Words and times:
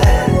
night. 0.00 0.31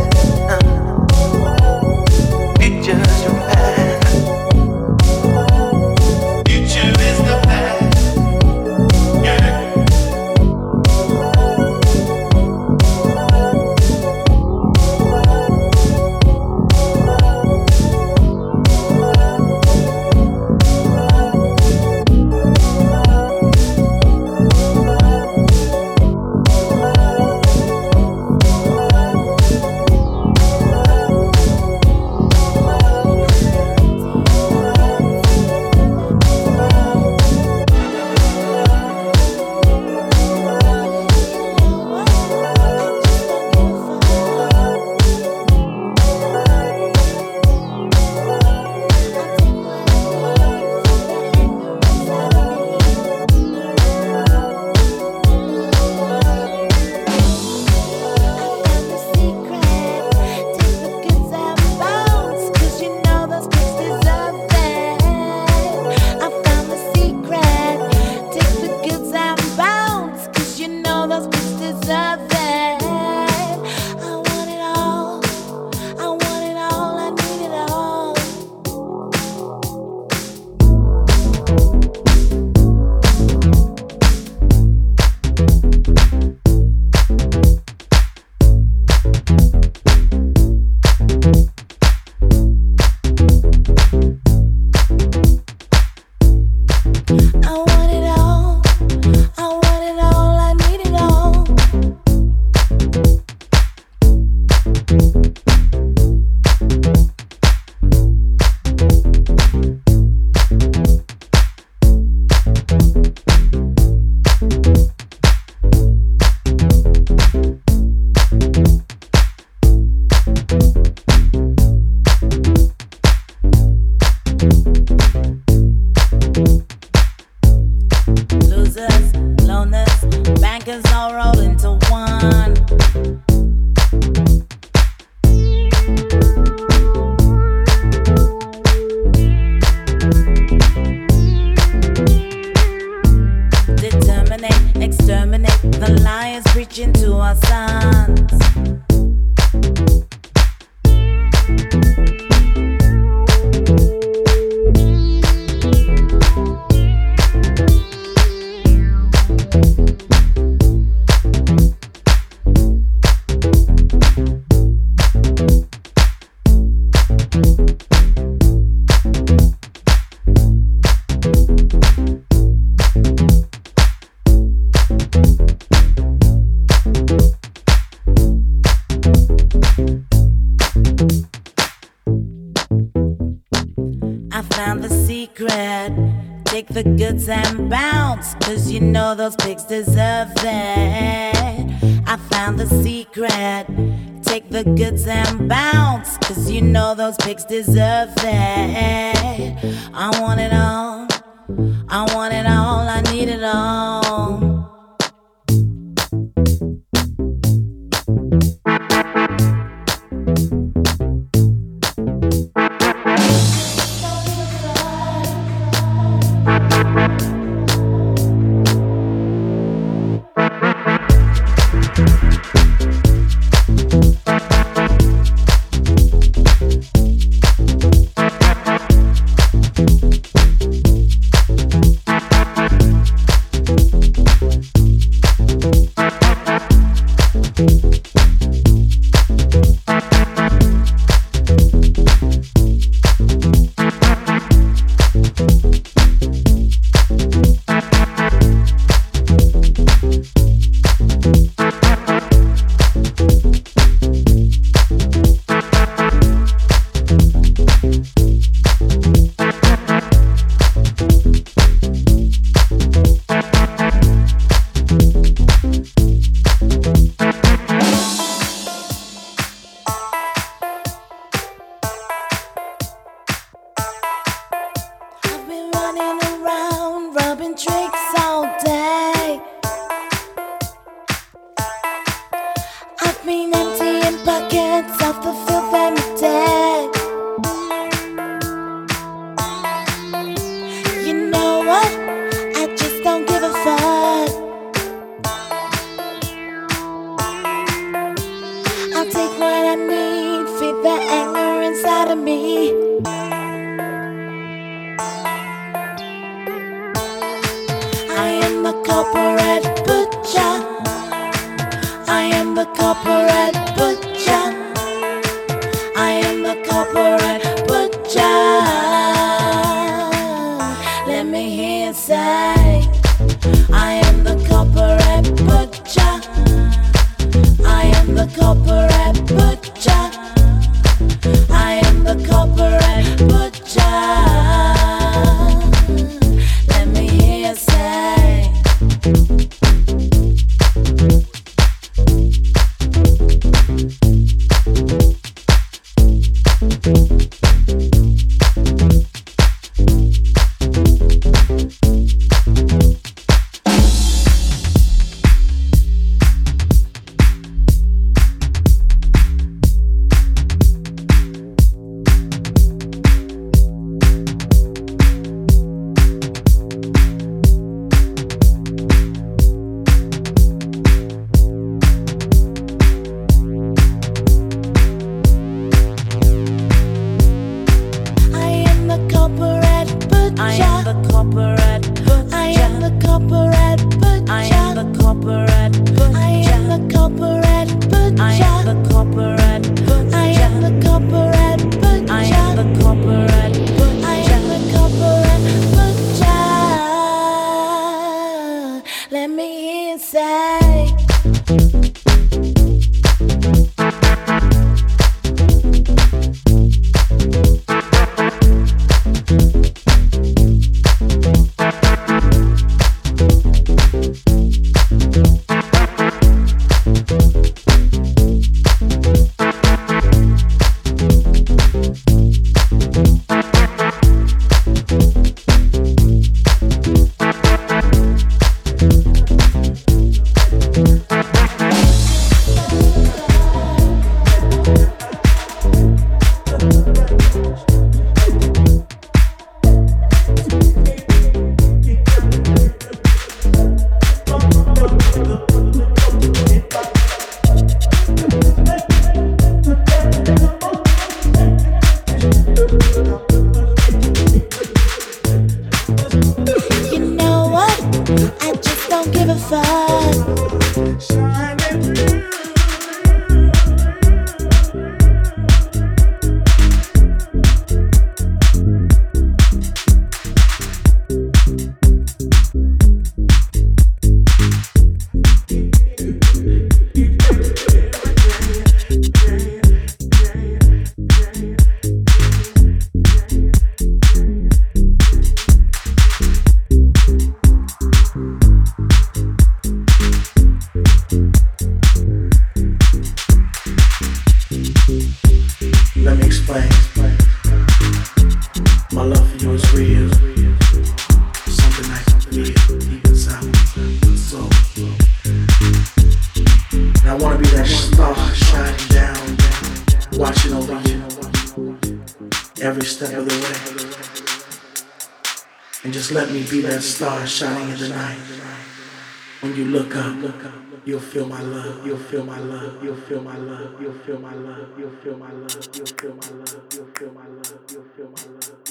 Feel 521.12 521.26
my 521.26 521.42
love, 521.42 521.86
you'll 521.86 521.98
feel 521.98 522.24
my 522.24 522.38
love, 522.38 522.82
you'll 522.82 522.96
feel 522.96 523.20
my 523.20 523.36
love, 523.36 523.78
you'll 523.78 523.92
feel 523.92 524.18
my 524.18 524.34
love, 524.34 524.68
you'll 524.78 524.90
feel 525.02 525.18
my 525.18 525.30
love, 525.30 525.68
you'll 525.74 525.86
feel 525.86 526.14
my 526.14 526.30
love, 526.30 526.64
you'll 526.72 526.86
feel 526.86 527.12
my 527.12 527.26
love, 527.26 527.60
you'll 527.70 527.84
feel 527.94 528.08
my 528.08 528.24
love, 528.32 528.61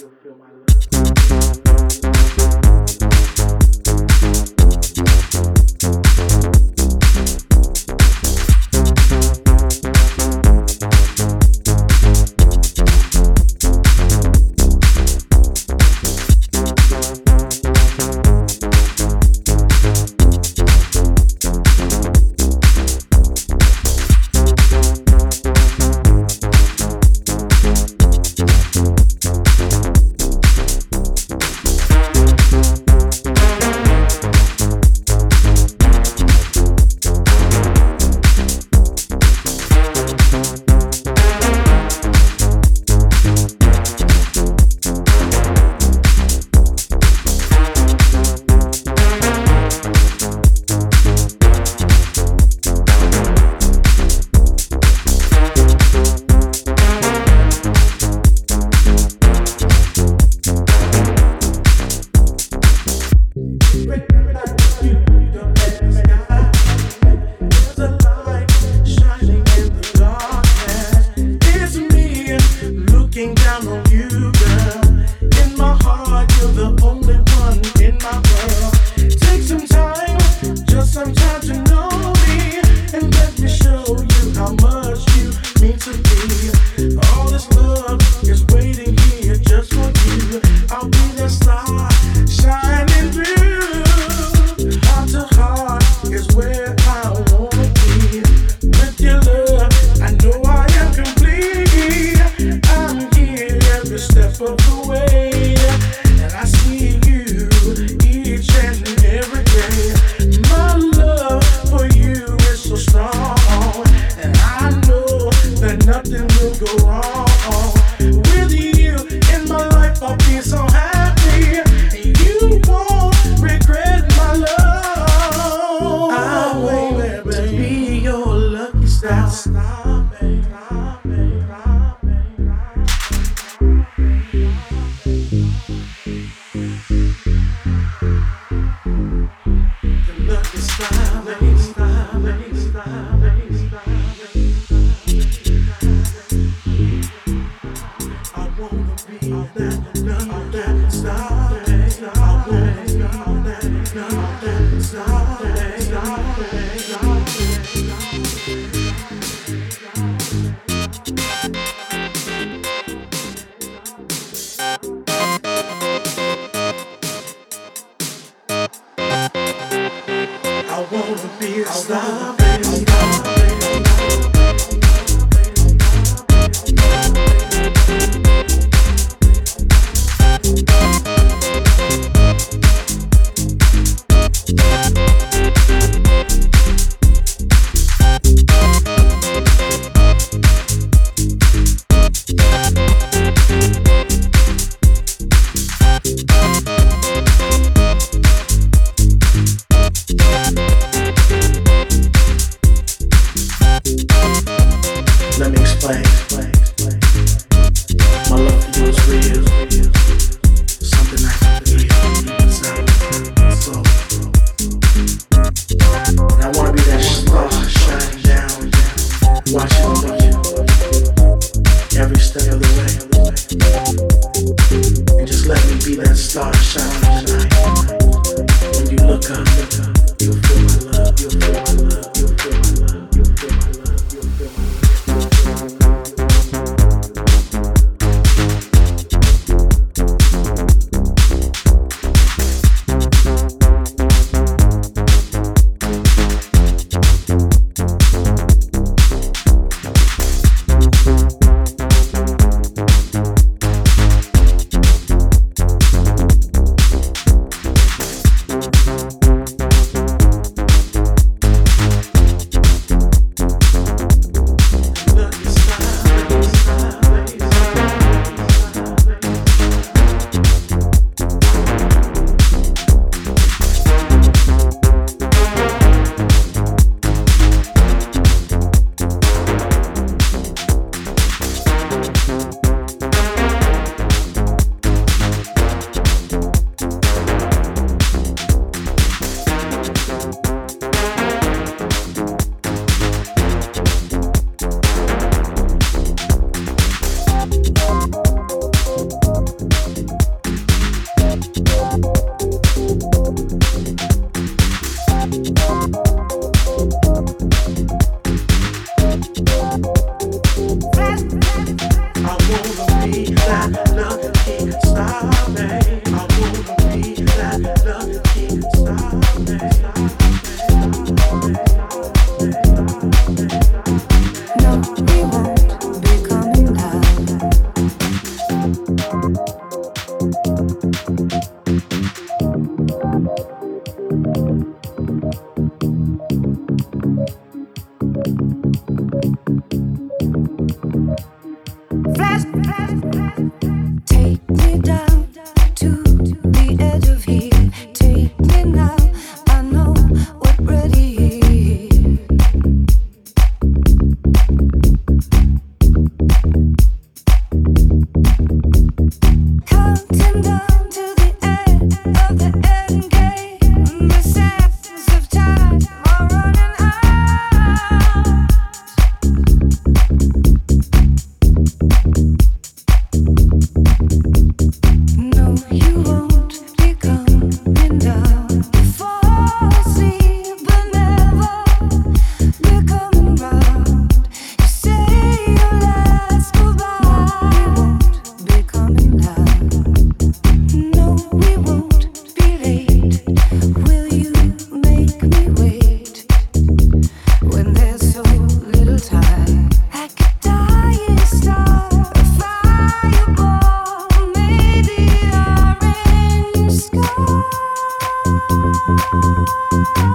Música 409.41 410.11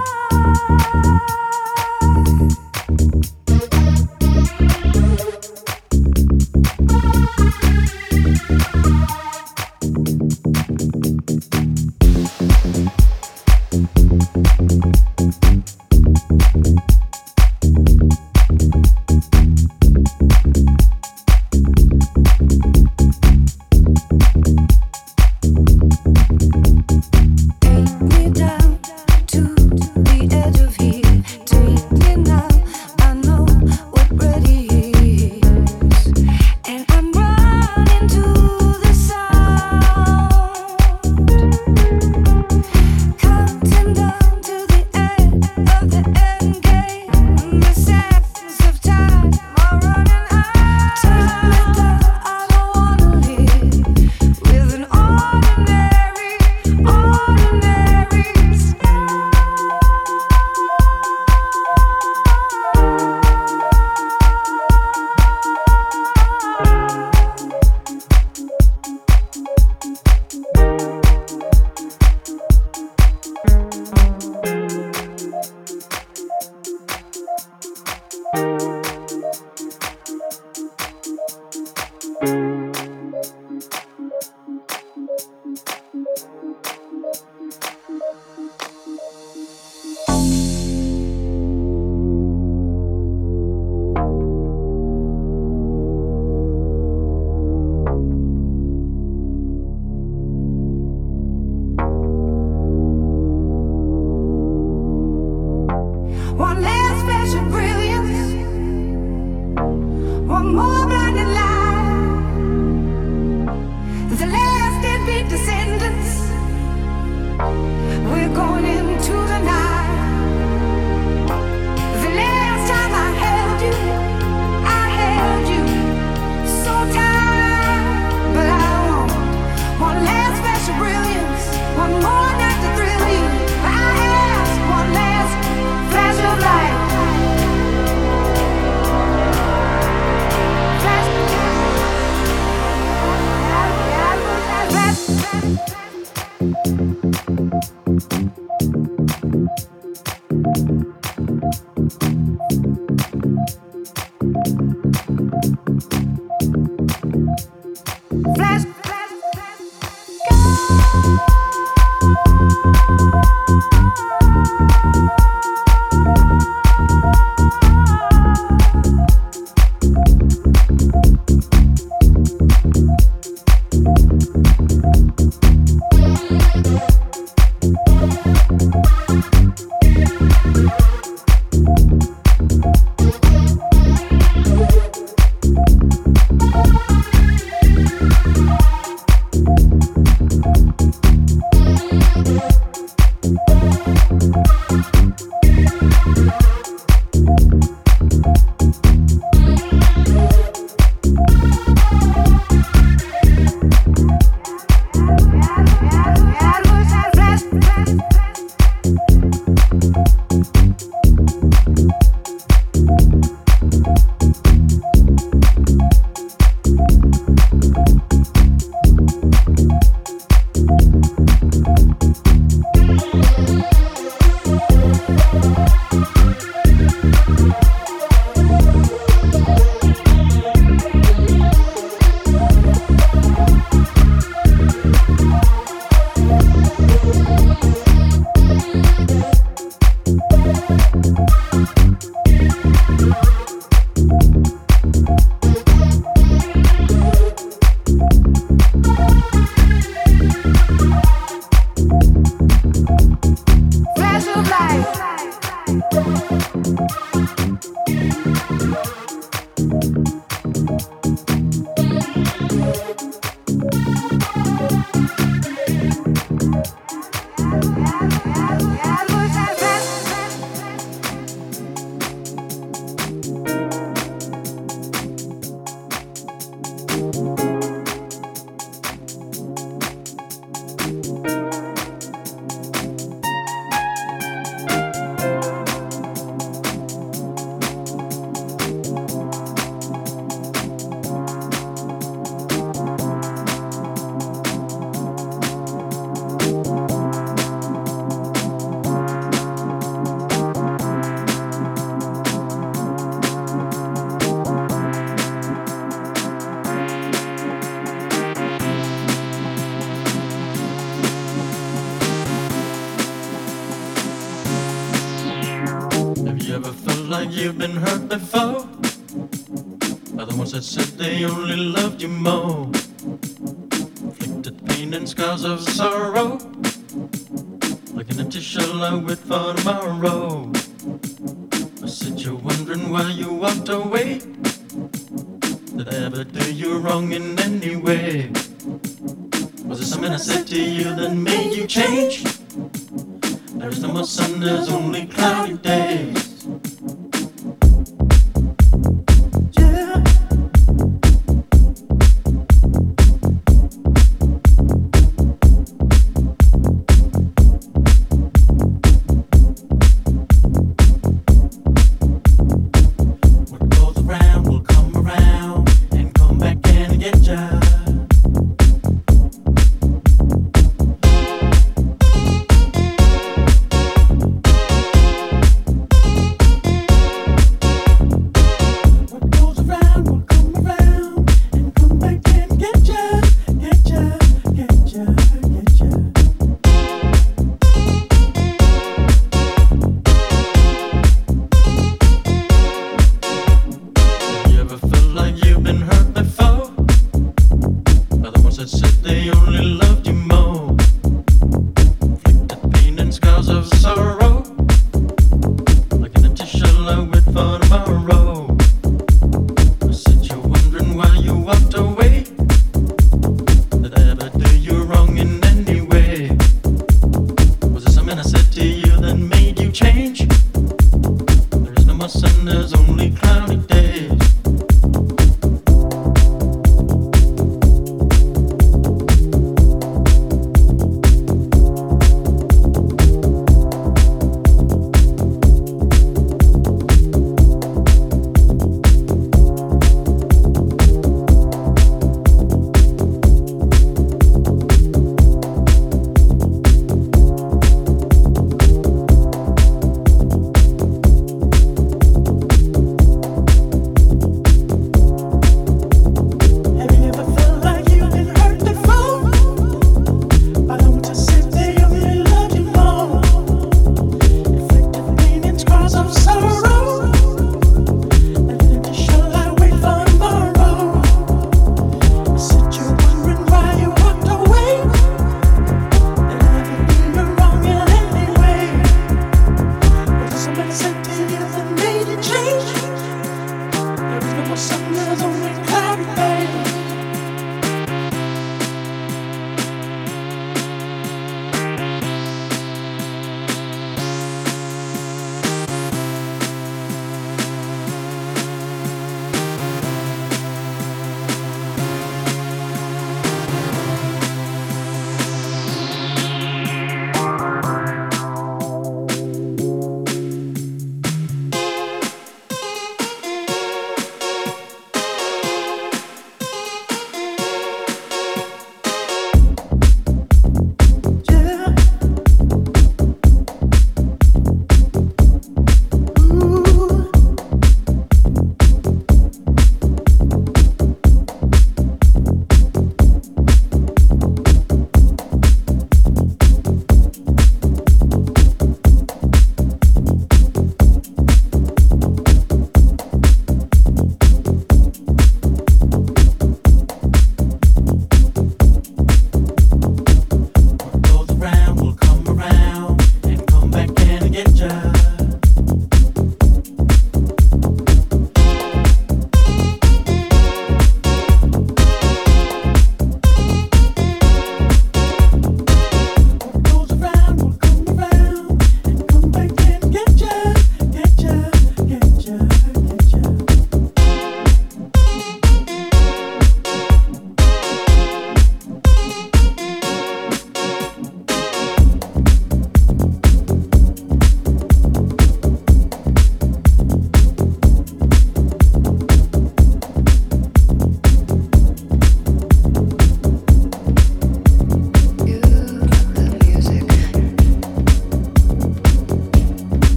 your 322.01 322.09
mom. 322.09 322.36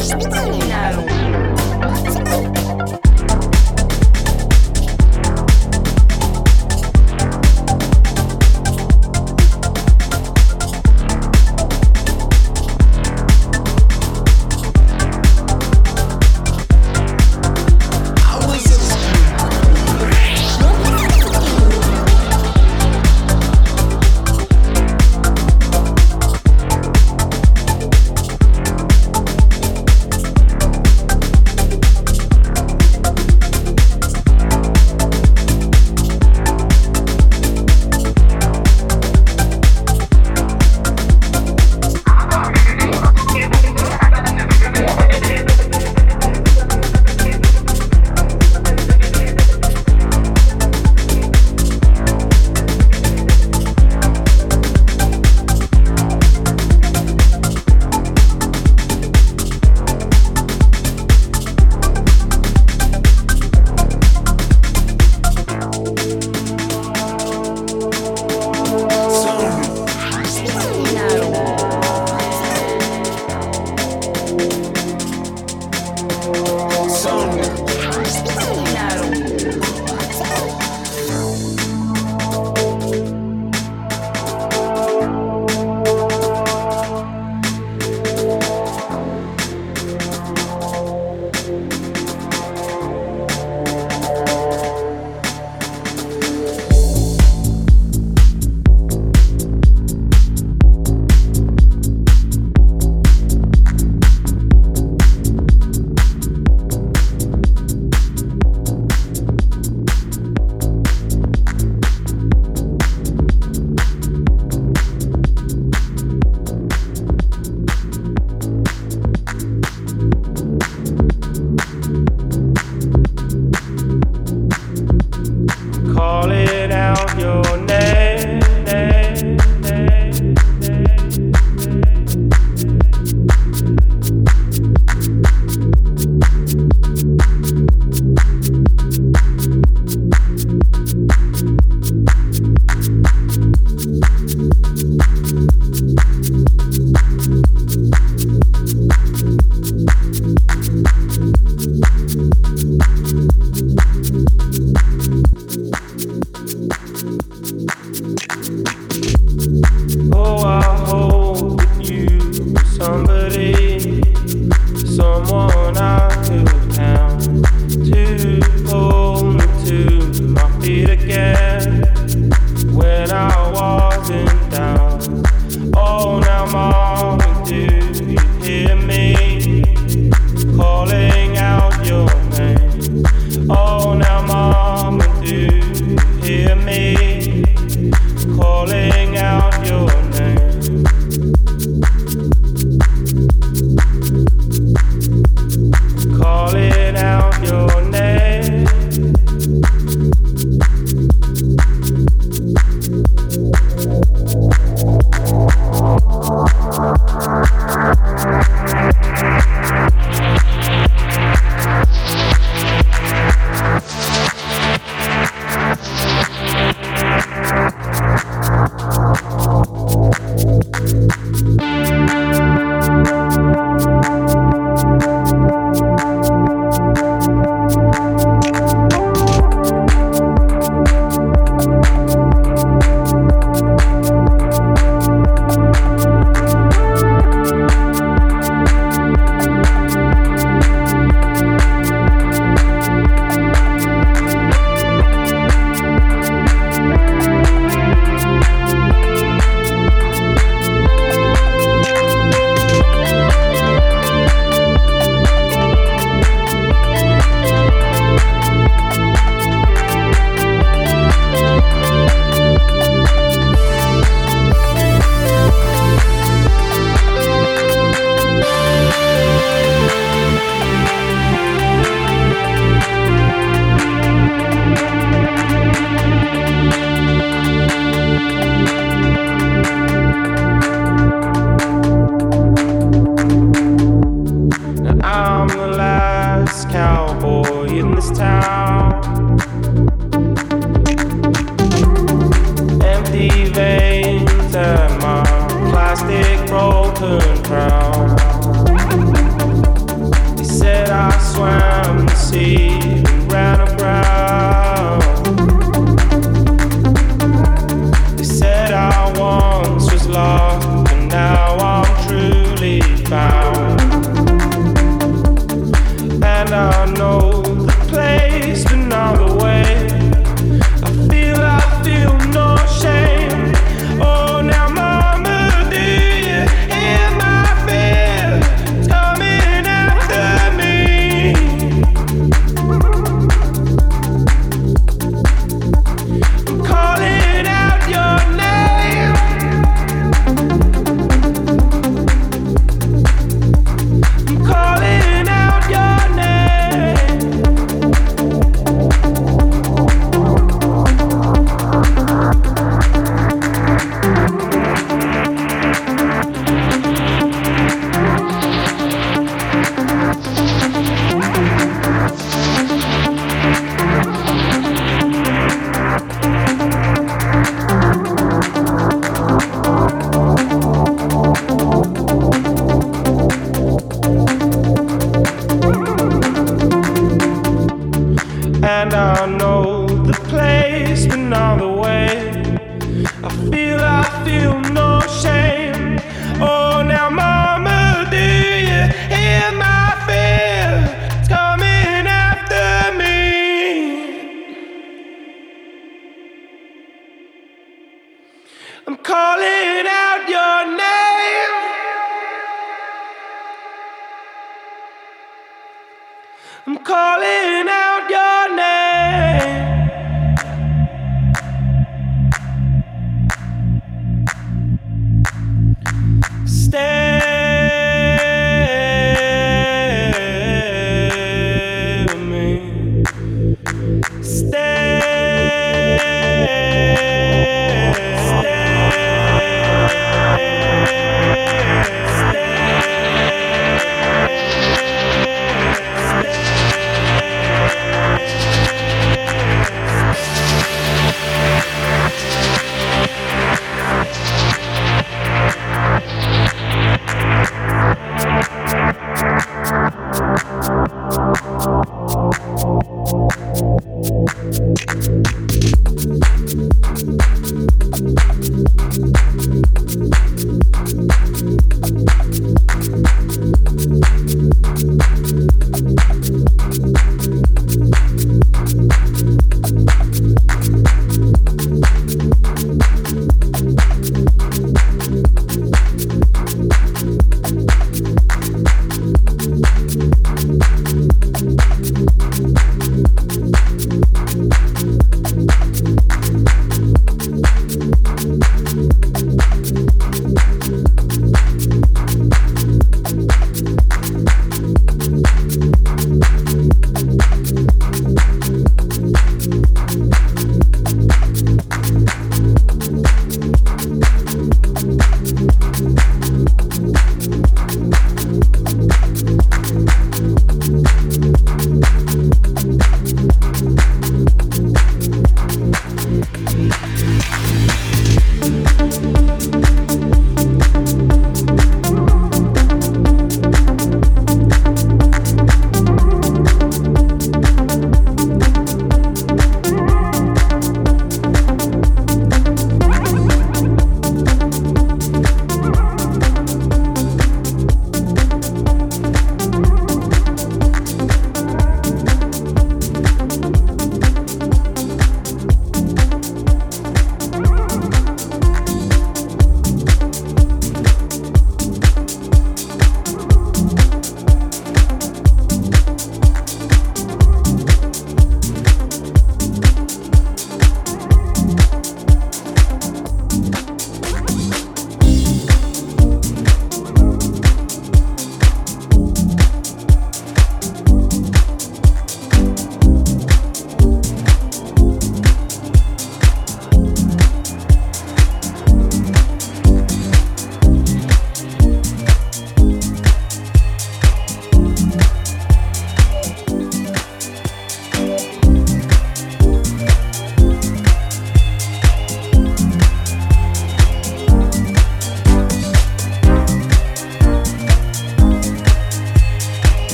Spitzenminderung. 0.00 1.06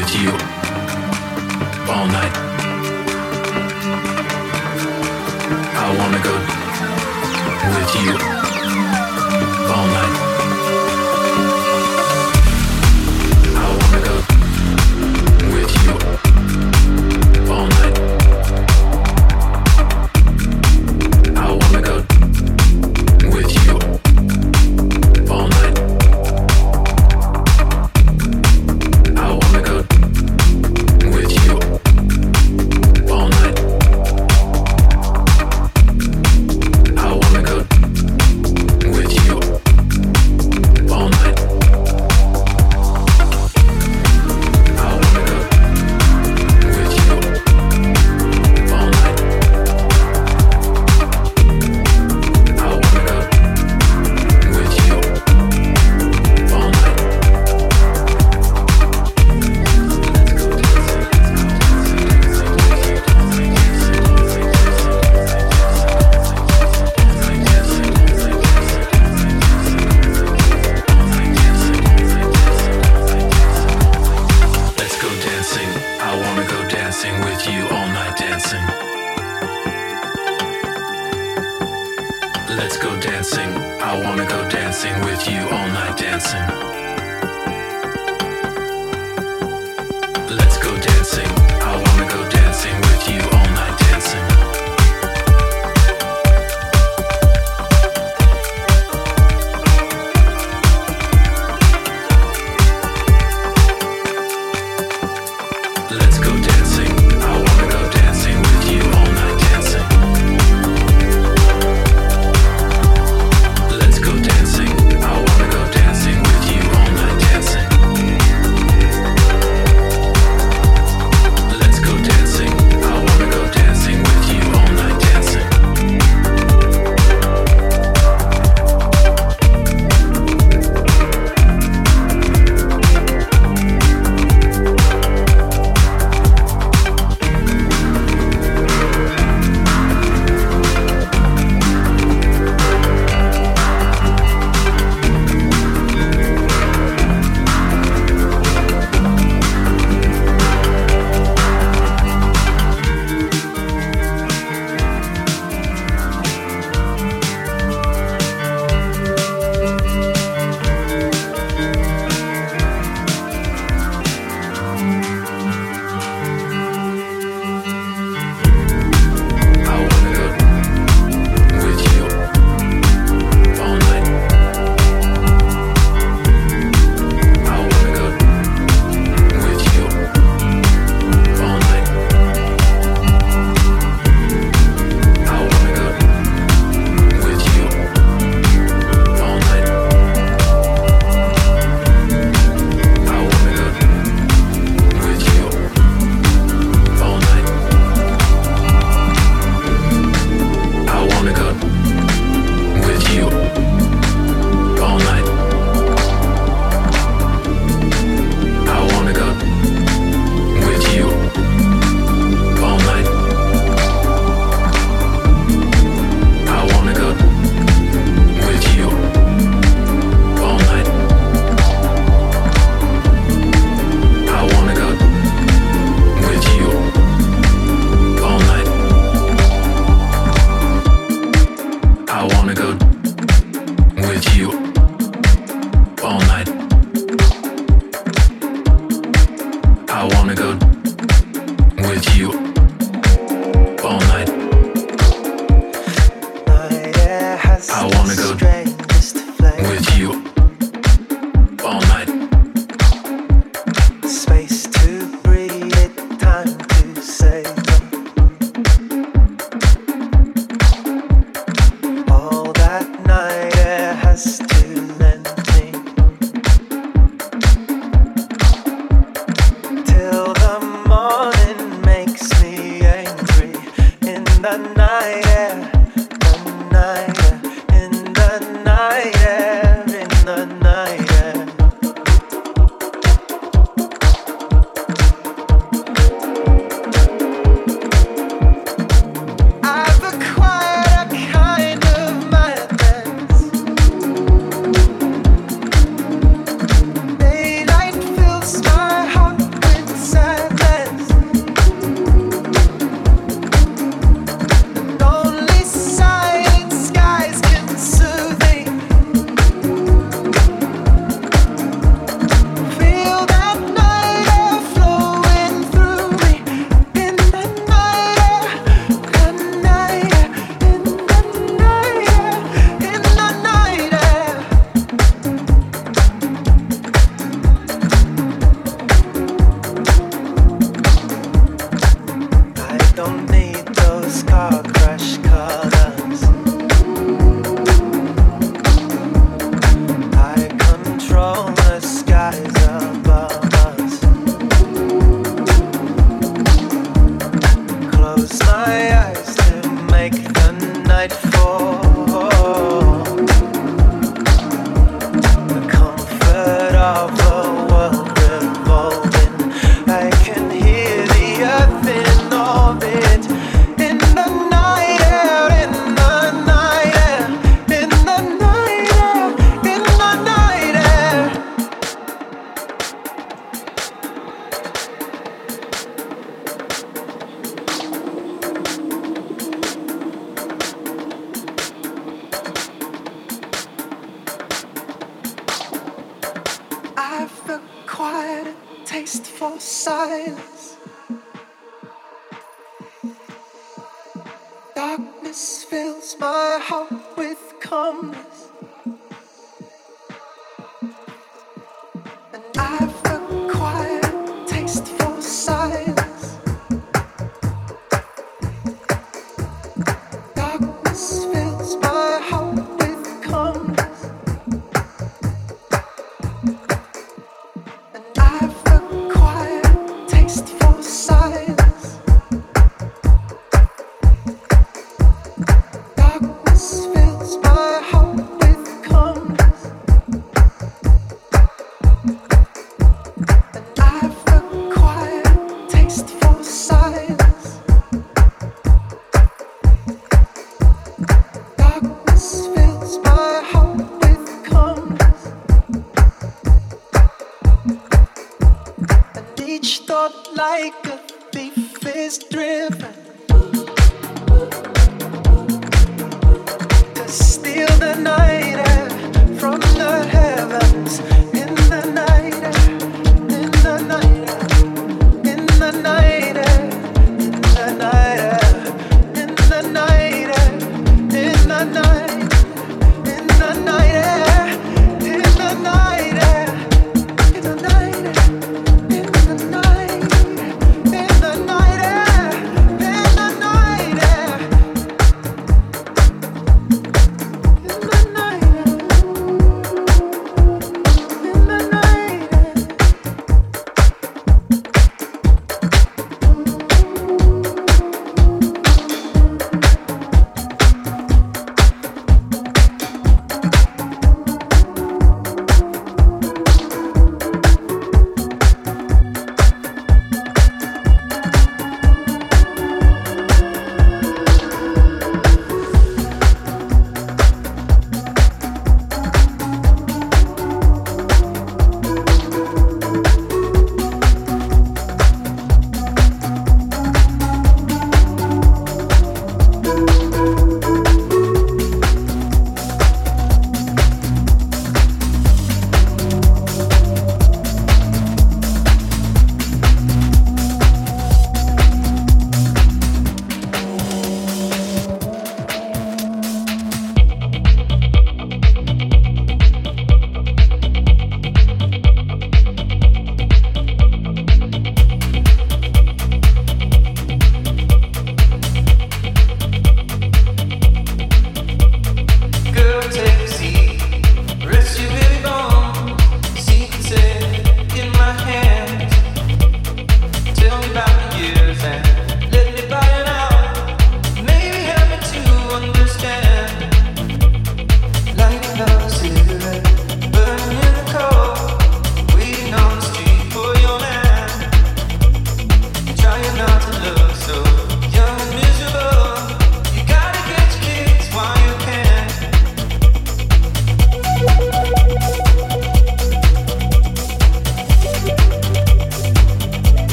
with 0.00 0.14
you 0.14 0.30
all 1.92 2.06
night. 2.06 2.34
I 5.76 5.94
wanna 5.98 6.22
go 6.24 6.34
with 7.76 8.44
you. 8.46 8.49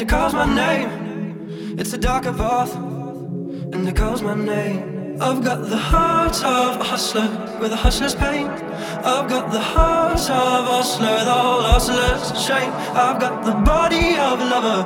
It 0.00 0.08
calls 0.08 0.34
my 0.34 0.44
name. 0.44 1.78
It's 1.78 1.92
a 1.92 1.98
darker 1.98 2.32
path, 2.32 2.74
and 2.74 3.88
it 3.88 3.96
calls 3.96 4.20
my 4.20 4.34
name. 4.34 5.16
I've 5.20 5.42
got 5.42 5.70
the 5.70 5.76
heart 5.76 6.36
of 6.44 6.80
a 6.80 6.84
hustler 6.84 7.28
with 7.60 7.72
a 7.72 7.76
hustler's 7.76 8.14
pain. 8.14 8.48
I've 8.48 9.28
got 9.28 9.50
the 9.50 9.60
heart 9.60 10.20
of 10.20 10.64
a 10.68 10.72
hustler 10.76 11.12
with 11.12 11.28
all 11.28 11.62
hustler's 11.62 12.44
shame. 12.44 12.70
I've 12.92 13.18
got 13.18 13.44
the 13.44 13.52
body 13.52 14.18
of 14.18 14.40
a 14.40 14.44
lover 14.44 14.80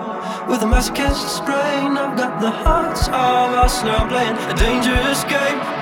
with 0.49 0.63
a 0.63 0.67
masochist's 0.67 1.41
brain. 1.41 1.99
I've 1.99 2.17
got 2.17 2.41
the 2.41 2.51
heart 2.51 2.99
of 3.09 3.55
a 3.55 3.63
hustler. 3.63 3.91
I'm 3.91 4.09
playing 4.09 4.37
a 4.37 4.55
dangerous 4.55 5.25
game. 5.25 5.80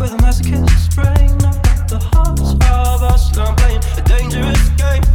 With 0.00 0.12
a 0.12 0.16
masochist's 0.16 0.94
brain. 0.94 1.36
The 1.88 1.98
heart 2.12 2.40
of 2.40 3.02
us, 3.02 3.28
hustler. 3.28 3.44
I'm 3.44 3.56
playing 3.56 3.82
a 3.98 4.02
dangerous 4.08 4.68
game. 4.70 5.09